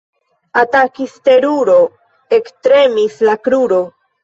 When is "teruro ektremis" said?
1.29-3.21